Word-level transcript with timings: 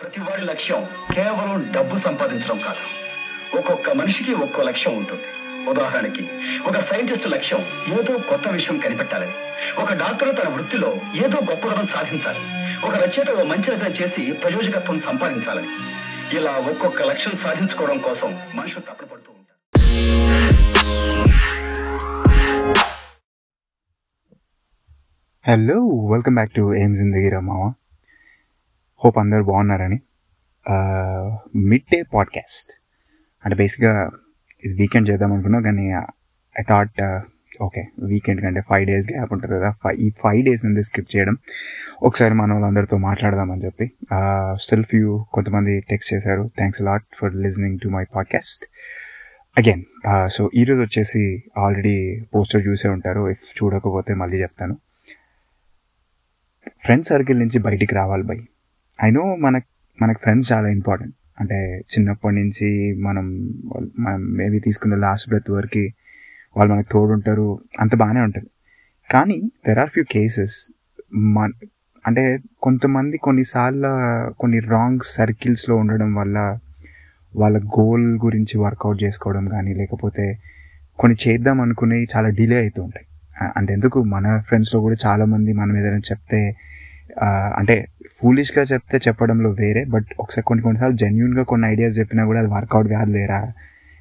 ప్రతి 0.00 0.20
వాడి 0.20 0.44
లక్ష్యం 0.44 0.82
కేవలం 1.14 1.72
డబ్బు 1.74 1.96
సంపాదించడం 1.96 2.58
కాదు. 2.66 2.82
ఒక్కొక్క 3.58 3.90
మనిషికి 3.90 4.32
ఒక్కో 4.44 4.60
లక్ష్యం 4.62 4.96
ఉంటుంది. 4.96 5.26
ఉదాహరణకి 5.70 6.24
ఒక 6.68 6.78
సైంటిస్ట్ 6.78 7.26
లక్ష్యం 7.34 7.60
ఏదో 7.98 8.12
కొత్త 8.30 8.48
విషయం 8.48 8.78
కనిపెట్టాలని. 8.78 9.34
ఒక 9.82 9.90
డాక్టర్ 10.02 10.30
తన 10.38 10.48
వృత్తిలో 10.54 10.90
ఏదో 11.24 11.38
గొప్పదనం 11.50 11.86
సాధించాలి. 11.94 12.42
ఒక 12.86 12.94
రచయిత 12.94 13.30
ఓ 13.30 13.44
మంచి 13.44 13.70
రచన 13.70 13.90
చేసి 14.00 14.32
ప్రయోజకత్వం 14.32 14.98
సంపాదించాలని. 15.08 15.72
ఇలా 16.38 16.54
ఒక్కొక్క 16.70 17.02
లక్ష్యం 17.02 17.34
సాధించుకోవడం 17.34 17.98
కోసం 17.98 18.30
మనుషులు 18.54 18.84
తప్పన 18.88 19.06
పడుతూ 19.12 19.30
ఉంటారు 19.38 19.58
హలో 25.44 25.78
వెల్కమ్ 26.14 26.34
బ్యాక్ 26.34 26.52
టు 26.52 26.64
ఏం 26.74 26.90
జిందగీ 26.94 27.30
మావా 27.50 27.68
హోప్ 29.04 29.18
అందరు 29.18 29.42
బాగున్నారని. 29.42 30.00
Mid 31.56 31.90
day 31.92 32.02
podcast. 32.14 32.70
అంటే 33.44 33.56
బేసిక్గా 33.56 34.10
ఇది 34.64 34.74
వీకెండ్ 34.74 35.10
చేద్దాం 35.10 35.32
అనుకున్నా 35.32 35.60
కానీ 35.60 35.92
ఐ 36.60 36.62
థాట్ 36.68 37.20
ఓకే 37.62 37.84
వీకెండ్ 38.02 38.40
కంటే 38.40 38.60
ఫైవ్ 38.60 38.86
డేస్ 38.86 39.12
గ్యాప్ 39.12 39.32
ఉంటుంది 39.32 39.54
కదా. 39.54 39.70
ఫైవ్ 39.84 40.00
ఈ 40.00 40.10
ఫైవ్ 40.10 40.44
డేస్ 40.44 40.64
నుండి 40.64 40.82
స్కిప్ 40.82 41.16
చేయడం. 41.16 41.36
ఒకసారి 42.02 42.34
మన 42.34 42.52
వాళ్ళందరితో 42.52 42.96
మాట్లాడదామని 42.96 43.64
చెప్పి. 43.64 43.92
స్టిల్ 44.54 44.84
ఫ్యూ 44.84 45.24
కొంతమంది 45.32 45.80
టెక్స్ట్ 45.80 46.14
చేశారు. 46.14 46.50
Thanks 46.56 46.82
lot 46.82 47.04
for 47.20 47.34
listening 47.34 47.78
to 47.82 47.88
my 47.88 48.04
podcast 48.14 48.64
again 49.58 49.82
so 50.28 50.50
ఈరోజు 50.54 50.80
వచ్చేసి 50.80 51.42
ఆల్రెడీ 51.58 52.22
పోస్టర్ 52.34 52.66
చూసే 52.66 52.88
ఉంటారు. 52.88 53.30
ఇఫ్ 53.30 53.64
చూడకపోతే 53.64 54.14
మళ్ళీ 54.14 54.42
చెప్తాను. 54.42 54.76
ఫ్రెండ్స్ 56.84 57.08
సర్కిల్ 57.08 57.38
నుంచి 57.38 57.58
బయటికి 57.58 57.94
రావాలి 57.94 58.22
బై. 58.22 58.40
ఐ 59.04 59.10
నో 59.10 59.36
మనకు 59.36 59.68
మనకు 60.02 60.18
ఫ్రెండ్స్ 60.18 60.52
చాలా 60.52 60.68
ఇంపార్టెంట్ 60.68 61.14
అంటే 61.40 61.58
చిన్నప్పటి 61.92 62.34
నుంచి 62.34 62.68
మనం 63.02 63.26
మనం 63.98 64.32
మేబీ 64.32 64.58
తీసుకున్న 64.58 64.94
లాస్ట్ 64.96 65.28
బ్రెత్ 65.28 65.50
వరకు 65.50 65.84
వాళ్ళు 66.56 66.74
మనకు 66.74 66.88
తోడుంటారు 66.92 67.46
అంత 67.80 67.94
బాగానే 67.96 68.20
ఉంటుంది. 68.20 68.50
కానీ 69.10 69.36
దెర్ 69.66 69.78
ఆర్ 69.78 69.90
ఫ్యూ 69.90 70.04
కేసెస్ 70.10 70.56
మన 71.14 71.50
అంటే 72.06 72.38
కొంతమంది 72.62 73.16
కొన్నిసార్లు 73.16 73.90
కొన్ని 74.32 74.58
రాంగ్ 74.58 75.00
సర్కిల్స్లో 75.04 75.76
ఉండడం 75.76 76.14
వల్ల 76.14 76.38
వాళ్ళ 77.36 77.58
గోల్ 77.78 78.18
గురించి 78.18 78.58
వర్కౌట్ 78.58 79.02
చేసుకోవడం 79.02 79.48
కానీ 79.48 79.74
లేకపోతే 79.74 80.38
కొన్ని 80.98 81.16
చేద్దాం 81.28 81.60
అనుకుని 81.60 82.06
చాలా 82.16 82.28
డిలే 82.28 82.56
అవుతూ 82.60 82.82
ఉంటాయి. 82.82 83.06
అంటే 83.56 83.72
ఎందుకు 83.72 84.02
మన 84.02 84.38
ఫ్రెండ్స్లో 84.46 84.80
కూడా 84.80 84.96
చాలామంది 85.06 85.52
మనం 85.52 85.76
ఏదైనా 85.76 85.98
చెప్తే 86.10 86.40
అంటే 87.56 87.76
ఫూలిష్గా 88.20 88.62
చెప్తే 88.72 88.96
చెప్పడంలో 89.06 89.50
వేరే 89.62 89.82
బట్ 89.94 90.08
ఒకసారి 90.22 90.44
కొన్ని 90.50 90.62
కొన్నిసార్లు 90.66 90.96
జెన్యున్గా 91.02 91.42
కొన్ని 91.52 91.66
ఐడియాస్ 91.74 91.94
చెప్పినా 92.00 92.22
కూడా 92.30 92.40
అది 92.42 92.50
వర్కౌట్ 92.56 92.88
కాదు 92.96 93.10
లేరా? 93.16 93.40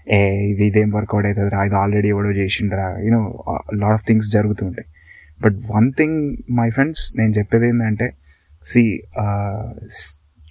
ఏ 0.08 0.20
ఇది 0.52 0.64
ఇదేం 0.70 0.90
వర్కౌట్ 0.98 1.26
అవుతుంది 1.30 1.50
రా 1.56 1.62
ఇది 1.68 1.78
ఆల్రెడీ 1.82 2.10
ఎవడో 2.14 2.32
చేసిండ్రా? 2.42 2.88
You know 3.06 3.22
lot 3.82 3.96
of 3.98 4.06
things 4.10 4.30
జరుగుతుంటాయి 4.38 4.88
but 5.40 5.58
one 5.76 5.88
thing 6.00 6.18
my 6.60 6.68
friends 6.78 7.04
నేను 7.20 7.34
చెప్పేది 7.40 7.68
ఏంటంటే 7.72 8.08
c 8.66 8.82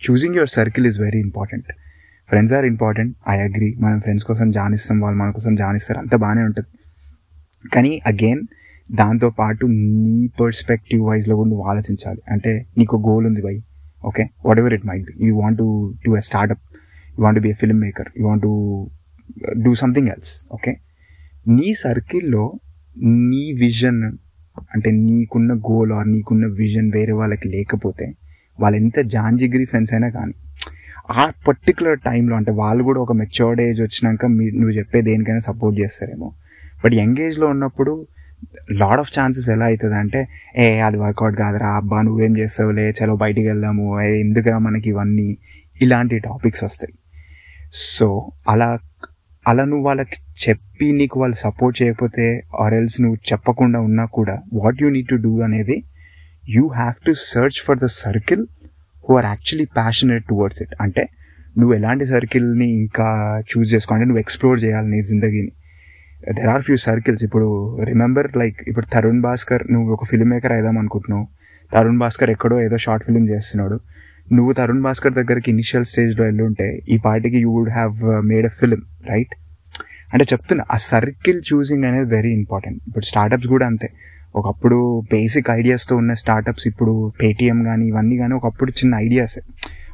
choosing 0.02 0.36
your 0.39 0.52
circle 0.58 0.86
is 0.91 0.98
very 1.06 1.20
important 1.28 1.70
friends 2.28 2.55
are 2.58 2.66
important 2.72 3.12
I 3.34 3.36
agree 3.46 3.69
మనం 3.84 3.98
ఫ్రెండ్స్ 4.05 4.27
కోసం 4.30 4.48
జానిస్తాం 4.58 4.96
వాళ్ళు 5.05 5.19
మన 5.22 5.30
కోసం 5.36 5.52
జానిస్తారు 5.62 5.98
అంత 6.05 6.14
బాగానే 6.24 6.42
ఉంటుంది. 6.48 6.69
కానీ 7.74 7.92
అగైన్ 8.11 8.42
దాంతోపాటు 8.94 9.67
నీ 9.67 10.28
పర్స్పెక్టివ్ 10.41 11.03
వైజ్లో 11.03 11.36
కూడా 11.36 11.50
నువ్వు 11.50 11.64
ఆలోచించాలి. 11.64 12.20
అంటే 12.31 12.67
నీకు 12.78 12.97
గోల్ 12.97 13.27
ఉంది 13.27 13.42
by 13.42 13.62
okay 14.05 14.28
whatever 14.58 14.75
it 14.75 14.86
might 14.86 15.05
be 15.05 15.27
you 15.27 15.39
want 15.39 15.58
to 15.58 15.95
do 16.06 16.17
a 16.17 16.20
startup 16.20 16.61
you 17.19 17.25
want 17.25 17.41
be 17.41 17.48
a 17.48 17.53
film 17.53 17.80
maker 17.80 18.08
you 18.19 18.27
want 18.27 18.42
to 18.42 18.53
do 19.58 19.75
something 19.75 20.08
else 20.08 20.48
okay 20.53 20.77
నీ 21.48 21.75
సర్కిల్లో 21.75 22.53
నీ 23.02 23.52
విజన్ 23.52 24.13
అంటే 24.74 24.90
నీకున్న 24.90 25.55
గోల్ 25.55 25.92
ఆర్ 25.92 26.13
నీకున్న 26.13 26.46
విజన్ 26.46 26.90
వేరే 26.95 27.13
వాళ్ళకి 27.13 27.48
లేకపోతే 27.48 28.13
వాళ్ళు 28.61 28.79
ఎంత 28.79 28.98
జాంజిగిరి 28.98 29.64
ఫ్రెండ్స్ 29.64 29.95
అయినా 29.95 30.08
కానీ 30.08 30.33
ఆ 31.11 31.33
పర్టికులర్ 31.48 31.98
టైంలో 31.98 32.36
అంటే 32.36 32.52
వాళ్ళు 32.52 32.84
కూడా 32.84 33.01
ఒక 33.01 33.13
మెచ్యూర్డ్ 33.13 33.61
ఏజ్ 33.61 33.80
వచ్చినాక 33.80 34.27
మీరు 34.27 34.55
నువ్వు 34.55 34.70
చెప్పే 34.70 35.02
దేనికైనా 35.02 35.39
సపోర్ట్ 35.39 35.80
చేస్తారేమో. 35.80 36.33
బట్ 36.84 36.95
యంగ్ 36.95 37.18
ఏజ్లో 37.18 37.46
ఉన్నప్పుడు 37.46 38.07
లాడ్ 38.73 39.01
ఆఫ్ 39.01 39.13
ఛాన్సెస్ 39.19 39.51
ఎలా 39.51 39.67
అవుతుంది 39.67 39.95
అంటే 39.95 40.21
ఏ 40.57 40.81
అది 40.81 40.97
వర్కౌట్ 40.97 41.37
కాదురా 41.37 41.69
అబ్బా 41.77 42.03
నువ్వేం 42.03 42.39
చేస్తావులే 42.39 42.95
చలో 42.99 43.17
బయటికి 43.17 43.47
వెళ్దాము 43.49 43.85
ఎందుకురా 44.03 44.59
మనకి 44.59 44.89
ఇవన్నీ? 44.91 45.29
ఇలాంటి 45.83 46.19
టాపిక్స్ 46.19 46.65
వస్తాయి. 46.65 46.95
సో 47.73 48.31
అలా 48.49 48.79
అలా 49.47 49.65
నువ్వు 49.65 49.85
వాళ్ళకి 49.87 50.17
చెప్పి 50.49 50.93
నీకు 50.93 51.21
వాళ్ళు 51.21 51.37
సపోర్ట్ 51.37 51.83
చేయకపోతే 51.83 52.43
ఆర్ 52.61 52.75
ఎల్స్ 52.75 53.01
నువ్వు 53.01 53.19
చెప్పకుండా 53.33 53.81
ఉన్నా 53.81 54.05
కూడా 54.05 54.43
what 54.53 54.83
you 54.83 54.91
need 54.91 55.09
to 55.09 55.15
do 55.15 55.41
అనేది 55.41 55.77
you 56.49 56.69
have 56.69 56.95
to 57.07 57.13
search 57.13 57.61
for 57.67 57.79
the 57.79 57.85
circle 57.85 58.47
who 59.05 59.17
are 59.17 59.25
actually 59.25 59.65
passionate 59.65 60.25
towards 60.25 60.63
it 60.63 60.75
అంటే 60.81 61.05
నువ్వు 61.59 61.75
ఎలాంటి 61.75 62.07
సర్కిల్ని 62.07 62.69
ఇంకా 62.73 63.07
చూస్ 63.51 63.75
చేసుకో 63.75 63.95
అంటే 63.95 64.07
నువ్వు 64.07 64.20
ఎక్స్ప్లోర్ 64.20 64.65
చేయాలి 64.65 64.89
నీ 64.89 65.03
జిందగీని. 65.03 65.53
దెర్ 66.20 66.51
ఆర్ 66.52 66.62
ఫ్యూ 66.62 66.77
సర్కిల్స్ 66.86 67.23
ఇప్పుడు 67.27 67.46
రిమెంబర్ 67.90 68.29
లైక్ 68.40 68.58
ఇప్పుడు 68.70 68.86
తరుణ్ 68.95 69.20
భాస్కర్ 69.27 69.62
నువ్వు 69.73 69.92
ఒక 69.96 70.05
ఫిల్మ్ 70.11 70.30
మేకర్ 70.33 70.52
అయిదాం 70.52 70.77
అనుకుంటున్నావు. 70.79 71.24
తరుణ్ 71.73 71.98
భాస్కర్ 72.02 72.30
ఎక్కడో 72.34 72.56
ఏదో 72.67 72.77
షార్ట్ 72.77 73.05
ఫిల్మ్ 73.08 73.29
చేస్తున్నాడు. 73.29 73.77
నువ్వు 74.28 74.52
తరుణ్ 74.52 74.83
భాస్కర్ 74.86 75.14
దగ్గరికి 75.14 75.48
ఇనిషియల్ 75.51 75.86
స్టేజ్లో 75.90 76.23
వెళ్ళుంటే 76.24 76.67
ఈ 76.89 76.96
పార్టీకి 77.07 77.39
you 77.45 77.51
would 77.57 77.73
have 77.78 77.95
made 78.30 78.46
a 78.51 78.52
film 78.61 78.83
right 79.11 79.33
అంటే 80.12 80.24
చెప్తున్నా 80.33 80.64
ఆ 80.74 80.77
సర్కిల్ 80.90 81.40
చూసింగ్ 81.51 81.84
అనేది 81.84 82.08
వెరీ 82.17 82.33
ఇంపార్టెంట్ 82.40 82.78
ఇప్పుడు 82.89 83.07
స్టార్టప్స్ 83.07 83.48
కూడా 83.55 83.67
అంతే. 83.67 83.89
ఒకప్పుడు 84.34 84.78
బేసిక్ 85.12 85.48
ఐడియాస్తో 85.51 85.95
ఉన్న 85.96 86.12
స్టార్టప్స్ 86.14 86.67
ఇప్పుడు 86.67 87.12
పేటిఎం 87.20 87.58
కానీ 87.62 87.84
ఇవన్నీ 87.86 88.17
కానీ 88.18 88.34
ఒకప్పుడు 88.34 88.70
చిన్న 88.70 88.95
ఐడియాసే 89.07 89.42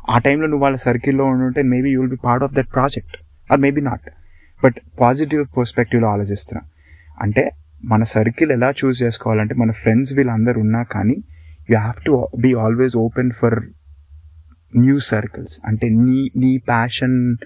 ఆ 0.08 0.18
టైంలో 0.18 0.46
నువ్వు 0.46 0.64
వాళ్ళ 0.64 0.78
సర్కిల్లో 0.88 1.24
ఉండుంటే 1.24 1.62
maybe 1.72 1.90
you 1.94 2.00
will 2.00 2.14
be 2.16 2.20
part 2.26 2.44
of 2.44 2.54
that 2.54 2.70
project 2.72 3.16
or 3.50 3.60
maybe 3.60 3.82
not 3.90 4.08
but 4.64 4.74
positive 5.00 5.46
పర్స్పెక్టివ్లో 5.58 6.08
ఆలోచిస్తున్నా. 6.08 6.68
అంటే 7.22 7.50
మన 7.84 8.02
సర్కిల్ 8.02 8.52
ఎలా 8.52 8.70
చూస్ 8.70 9.02
చేసుకోవాలంటే 9.02 9.54
మన 9.54 9.70
ఫ్రెండ్స్ 9.70 10.12
వీళ్ళందరూ 10.12 10.60
ఉన్నా 10.60 10.82
కానీ 10.82 11.16
you 11.70 11.78
have 11.78 12.04
to 12.06 12.28
be 12.40 12.52
always 12.52 12.96
open 12.96 13.30
for 13.30 13.62
new 14.76 14.98
circles. 14.98 15.58
అంటే 15.66 15.88
నీ 15.88 16.30
నీ 16.36 16.58
ప్యాషన్ 16.58 17.36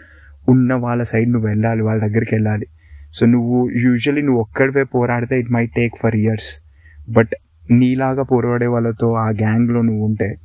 ఉన్న 0.49 0.75
వాళ్ళ 0.75 1.03
సైడ్ 1.03 1.33
నువ్వు 1.33 1.49
వెళ్ళాలి 1.49 1.83
వాళ్ళ 1.83 2.07
దగ్గరికి 2.07 2.35
వెళ్ళాలి. 2.35 2.67
సో 3.15 3.27
నువ్వు 3.27 3.71
యూజువలీ 3.71 4.23
నువ్వు 4.23 4.41
ఒక్కడివే 4.41 4.83
పోరాడితే 4.83 5.39
it 5.39 5.51
may 5.51 5.67
take 5.67 5.93
for 6.03 6.17
years. 6.17 6.63
But 7.11 7.29
నీలాగా 7.71 8.23
పోరాడే 8.23 8.67
వాళ్ళతో 8.67 9.13
ఆ 9.13 9.29
గ్యాంగ్లో 9.29 9.83
నువ్వు 9.83 10.05
ఉంటే 10.05 10.39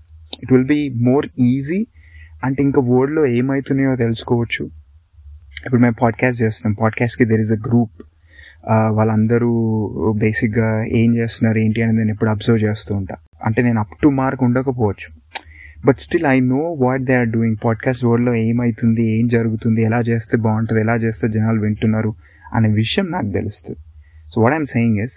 it 0.44 0.54
will 0.54 0.66
be 0.66 0.90
more 0.90 1.28
easy. 1.40 1.88
అంటే 2.44 2.64
ఇంకా 2.64 2.82
వరల్డ్లో 2.82 3.26
ఏమవుతున్నాయో 3.26 3.96
తెలుసుకోవచ్చు. 3.96 4.70
ఇప్పుడు 5.66 5.82
మేము 5.82 5.96
పాడ్కాస్ట్ 6.02 6.40
చేస్తున్నాం. 6.44 6.74
పాడ్కాస్ట్కి 6.82 7.26
దెర్ 7.26 7.40
ఇస్ 7.40 7.52
అ 7.52 7.60
గ్రూప్ 7.68 7.98
వాళ్ళందరూ 8.98 9.52
బేసిక్గా 10.18 10.70
ఏం 11.00 11.16
చేస్తున్నారు 11.16 11.58
ఏంటి 11.58 11.82
అనేది 11.82 11.98
నేను 11.98 12.12
ఎప్పుడు 12.12 12.30
అబ్జర్వ్ 12.30 12.60
చేస్తూ 12.64 12.96
ఉంటా. 12.96 13.16
అంటే 13.46 13.62
నేను 13.62 13.80
అప్ 13.80 13.96
టు 14.04 14.08
మార్క్ 14.08 14.44
ఉండకపోవచ్చు. 14.44 15.08
But 15.86 16.00
still 16.00 16.26
I 16.26 16.40
know 16.40 16.62
what 16.84 17.04
they 17.04 17.16
are 17.16 17.30
doing 17.30 17.58
podcast 17.66 18.06
వరల్డ్లో 18.06 18.36
ఏమవుతుంది 18.36 19.06
ఏం 19.20 19.28
జరుగుతుంది 19.28 19.82
ఎలా 19.84 20.00
చేస్తే 20.00 20.38
బాగుంటుంది 20.38 20.82
ఎలా 20.82 20.96
చేస్తే 20.96 21.28
జనాలు 21.30 21.62
వింటున్నారు 21.62 22.14
అనే 22.54 22.70
విషయం 22.70 23.12
నాకు 23.12 23.30
తెలుస్తుంది. 23.32 23.80
So 24.36 24.42
what 24.42 24.56
I'm 24.56 24.66
saying 24.66 24.98
is 24.98 25.16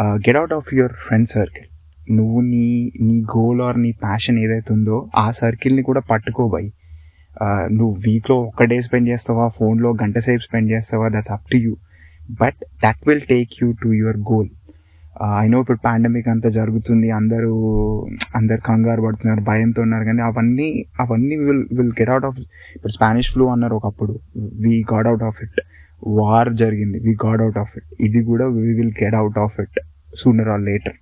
get 0.00 0.36
out 0.36 0.52
of 0.52 0.74
your 0.74 0.92
friend 1.06 1.28
circle 1.28 1.68
నువ్వు 2.10 2.40
నీ 2.40 2.66
నీ 3.00 3.16
గోల్ 3.36 3.60
ఆర్ 3.62 3.82
నీ 3.82 3.90
ప్యాషన్ 3.92 4.38
ఏదైతే 4.38 4.70
ఉందో 4.74 4.96
ఆ 5.16 5.30
సర్కిల్ని 5.30 5.82
కూడా 5.82 6.00
పట్టుకోబోయి. 6.00 6.72
నువ్వు 7.70 7.94
వీక్లో 8.06 8.36
ఒక 8.40 8.64
డే 8.64 8.80
స్పెండ్ 8.80 9.08
చేస్తావా? 9.08 9.48
ఫోన్లో 9.48 9.90
గంట 10.02 10.18
సేపు 10.18 10.42
స్పెండ్ 10.42 10.70
చేస్తావా? 10.70 11.08
That's 11.08 11.32
up 11.36 11.46
to 11.52 11.56
you 11.56 11.72
but 12.42 12.58
that 12.84 13.02
will 13.08 13.26
take 13.34 13.52
you 13.62 13.68
to 13.82 13.88
your 13.92 14.18
goal 14.32 14.48
I 15.42 15.46
know 15.48 15.60
ఇప్పుడు 15.60 15.80
పాండమిక్ 15.84 16.28
అంతా 16.28 16.48
జరుగుతుంది. 16.48 17.10
అందరూ 17.10 17.52
అందరు 18.34 18.60
కంగారు 18.68 19.02
పడుతున్నారు 19.02 19.40
భయంతో 19.40 19.80
ఉన్నారు. 19.82 20.04
కానీ 20.04 20.22
అవన్నీ 20.22 20.68
అవన్నీ 21.00 21.36
will 21.46 21.64
will 21.78 21.92
get 22.00 22.12
out 22.14 22.26
of 22.30 22.38
ఇప్పుడు 22.76 22.92
స్పానిష్ 22.92 23.30
ఫ్లూ 23.32 23.46
అన్నారు 23.46 23.74
ఒకప్పుడు. 23.74 24.14
We 24.36 24.84
got 24.92 25.08
out 25.10 25.22
of 25.22 25.40
it 25.42 25.60
war 26.18 26.50
జరిగింది. 26.54 26.98
We 26.98 27.14
got 27.26 27.42
out 27.42 27.58
of 27.58 27.72
it 27.78 27.88
ఇది 28.00 28.22
కూడా 28.24 28.46
we 28.46 28.72
will 28.80 28.94
get 29.02 29.14
out 29.14 29.38
of 29.38 29.60
it 29.64 29.78
sooner 30.22 30.48
or 30.48 30.60
later 30.60 30.96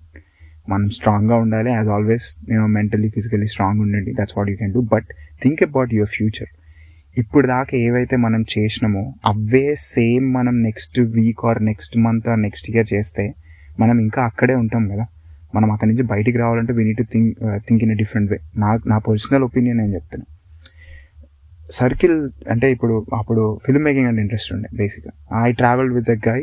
మనం 0.71 0.87
స్ట్రాంగ్గా 0.97 1.37
ఉండాలి. 1.43 1.69
యాజ్ 1.77 1.89
ఆల్వేస్ 1.95 2.27
నేను 2.49 2.65
మెంటలీ 2.77 3.09
ఫిజికలీ 3.15 3.47
స్ట్రాంగ్ 3.53 3.81
ఉండండి. 3.85 4.11
That's 4.19 4.35
what 4.37 4.49
you 4.51 4.57
can 4.61 4.73
do 4.77 4.81
but 4.93 5.09
think 5.43 5.61
about 5.67 5.93
your 5.97 6.11
future 6.17 6.49
ఇప్పుడు 7.17 7.45
దాకా 7.53 7.73
ఏవైతే 7.85 8.15
మనం 8.25 8.41
చేసినామో 8.53 9.03
అవే 9.31 9.63
సేమ్ 9.93 10.25
మనం 10.37 10.55
next 10.67 10.97
week 11.15 11.41
or 11.49 11.59
next 11.69 11.95
month 12.05 12.27
or 12.31 12.41
next 12.45 12.67
year 12.73 12.89
చేస్తే 12.93 13.23
మనం 13.79 13.95
ఇంకా 14.05 14.21
అక్కడే 14.29 14.55
ఉంటాం 14.63 14.83
కదా. 14.93 15.05
మనం 15.55 15.69
అక్కడి 15.73 15.89
నుంచి 15.91 16.03
బయటికి 16.11 16.37
రావాలంటే 16.41 16.73
we 16.77 16.83
need 16.87 17.01
think 17.13 17.29
think 17.67 17.83
in 17.85 17.93
different 18.01 18.29
way 18.31 18.37
నా 18.63 18.71
నా 18.91 18.97
పర్సనల్ 19.07 19.43
ఒపీనియన్ 19.47 19.79
నేను 19.81 19.93
చెప్తాను 19.97 20.25
సర్కిల్ 21.79 22.15
అంటే 22.51 22.67
ఇప్పుడు 22.75 22.93
అప్పుడు 23.17 23.43
ఫిల్మ్ 23.65 23.85
మేకింగ్ 23.87 24.09
అంటే 24.11 24.21
ఇంట్రెస్ట్ 24.25 24.51
ఉండే 24.55 24.69
బేసిక్గా 24.81 25.11
I 25.47 25.49
travel 25.61 25.89
with 25.97 26.07
the 26.11 26.15
guy 26.29 26.39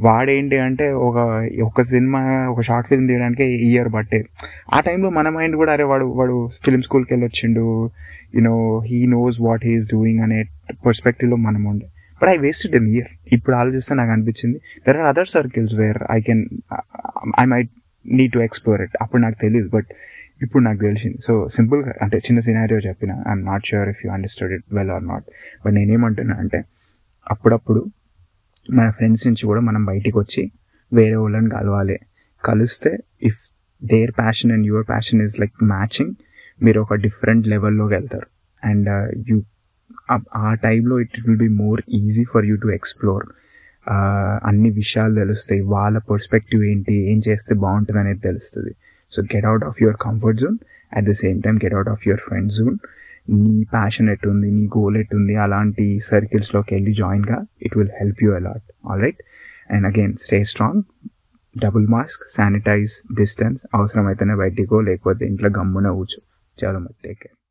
వాడేంటి 0.00 0.58
అంటే 0.58 0.92
ఒక 0.92 1.16
ఒక 1.64 1.82
సినిమా 1.82 2.48
ఒక 2.48 2.60
షార్ట్ 2.60 2.88
ఫిల్మ్ 2.88 3.08
తీయడానికి 3.08 3.44
ఇయర్ 3.44 3.88
బట్టే 3.88 4.24
ఆ 4.72 4.80
టైంలో 4.80 5.10
మన 5.10 5.28
మైండ్ 5.28 5.56
కూడా 5.56 5.72
అరే 5.72 5.84
వాడు 5.84 6.04
వాడు 6.04 6.50
ఫిల్మ్ 6.64 6.82
స్కూల్కి 6.82 7.14
వెళ్ళి 7.14 7.26
వచ్చిండు 7.26 7.90
you know 8.34 8.82
he 8.86 9.06
knows 9.06 9.40
what 9.40 9.64
he's 9.64 9.88
doing 9.88 10.20
అనే 10.20 10.44
పర్స్పెక్టివ్లో 10.86 11.36
మనం 11.36 11.64
ఉండే. 11.64 11.86
But 12.22 12.28
I 12.28 12.36
wasted 12.36 12.76
an 12.76 12.88
year 12.88 13.08
ఇప్పుడు 13.32 13.56
ఆలోచిస్తే 13.56 13.94
నాకు 13.94 14.10
అనిపించింది 14.10 14.58
there 14.58 14.96
are 14.96 15.06
other 15.06 15.28
circles 15.28 15.74
where 15.74 15.98
I 16.10 16.20
can 16.20 16.44
I 17.40 17.44
might 17.44 17.70
need 18.06 18.32
to 18.32 18.38
explore 18.38 18.82
it 18.82 18.96
అప్పుడు 19.02 19.22
నాకు 19.22 19.36
తెలియదు 19.40 19.68
బట్ 19.68 19.86
ఇప్పుడు 20.42 20.62
నాకు 20.62 20.78
తెలిసింది. 20.78 21.16
సో 21.20 21.48
సింపుల్గా 21.48 21.92
అంటే 22.02 22.16
చిన్న 22.16 22.40
సినారియో 22.40 22.78
చెప్పిన 22.80 23.12
I'm 23.28 23.44
not 23.44 23.66
sure 23.66 23.88
if 23.88 24.06
you 24.06 24.12
understand 24.12 24.54
it 24.54 24.64
well 24.72 24.90
or 24.90 25.06
not 25.06 25.24
but 25.66 25.74
నేనేమంటున్నా 25.74 26.36
అంటే 26.36 26.62
అప్పుడప్పుడు 27.30 27.86
మన 28.70 28.90
ఫ్రెండ్స్ 28.90 29.26
నుంచి 29.26 29.44
కూడా 29.46 29.60
మనం 29.60 29.84
బయటికి 29.84 30.18
వచ్చి 30.18 30.42
వేరే 30.92 31.14
వాళ్ళని 31.14 31.50
కలవాలి. 31.50 31.98
కలిస్తే 32.44 32.98
if 33.22 33.40
there 33.84 34.12
passion 34.18 34.52
and 34.52 34.66
your 34.66 34.86
passion 34.88 35.22
is 35.22 35.40
like 35.40 35.64
matching 35.64 36.14
మీరు 36.62 36.80
ఒక 36.80 36.94
డిఫరెంట్ 36.94 37.48
లెవెల్లోకి 37.48 37.94
వెళ్తారు. 37.94 38.26
Uh, 38.62 38.68
అండ్ 38.70 38.88
యూ 39.28 39.42
ఆ 40.36 40.54
టైంలో 40.54 41.00
it 41.00 41.16
will 41.26 41.38
be 41.38 41.48
more 41.48 41.80
easy 41.94 42.24
for 42.24 42.44
you 42.44 42.56
to 42.56 42.68
explore 42.68 43.26
అన్ని 44.44 44.70
విషయాలు 44.70 45.14
తెలుస్తాయి. 45.14 45.60
వాళ్ళ 45.60 45.98
పర్స్పెక్టివ్ 45.98 46.64
ఏంటి? 46.64 46.94
ఏం 46.94 47.20
చేస్తే 47.28 47.54
బాగుంటుంది 47.54 48.00
అనేది 48.00 48.20
తెలుస్తుంది. 48.20 48.72
So 49.12 49.22
get 49.22 49.46
out 49.46 49.64
of 49.64 49.82
your 49.82 49.96
comfort 50.02 50.40
zone 50.40 50.58
at 50.96 51.04
the 51.04 51.10
same 51.10 51.42
time 51.42 51.56
get 51.56 51.74
out 51.74 51.88
of 51.88 52.08
your 52.08 52.20
friend 52.28 52.52
zone 52.52 52.76
నీ 53.28 53.64
ప్యాషన్ 53.64 54.08
ఎట్టుంది 54.08 54.50
నీ 54.50 54.66
గోల్ 54.66 54.96
ఎట్టుంది 54.96 55.34
అలాంటి 55.36 55.98
సర్కిల్స్లోకి 56.00 56.74
వెళ్ళి 56.74 56.92
జాయిన్గా 56.92 57.46
it 57.62 57.76
will 57.76 57.90
help 58.00 58.22
you 58.22 58.32
a lot 58.32 58.90
all 58.90 59.02
right 59.02 59.22
and 59.70 59.86
again 59.86 60.16
stay 60.16 60.44
strong 60.44 60.82
double 61.58 61.88
mask 61.88 62.22
sanitize 62.36 63.16
distance 63.16 63.66
అవసరమైతేనే 63.74 64.34
బయటికో 64.34 64.80
లేకపోతే 64.80 65.26
ఇంట్లో 65.26 65.50
గమ్మున 65.58 65.90
కూర్చో. 65.90 66.20
చాలా 66.64 66.78
మచ్ 66.78 66.98
టేక్ 67.04 67.18
కేర్ 67.18 67.47